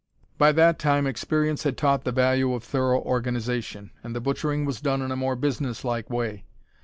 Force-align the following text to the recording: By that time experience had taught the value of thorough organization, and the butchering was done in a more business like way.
By 0.39 0.51
that 0.53 0.79
time 0.79 1.05
experience 1.05 1.61
had 1.61 1.77
taught 1.77 2.05
the 2.05 2.11
value 2.11 2.53
of 2.55 2.63
thorough 2.63 3.01
organization, 3.01 3.91
and 4.03 4.15
the 4.15 4.19
butchering 4.19 4.65
was 4.65 4.81
done 4.81 5.03
in 5.03 5.11
a 5.11 5.15
more 5.15 5.35
business 5.35 5.85
like 5.85 6.09
way. 6.09 6.43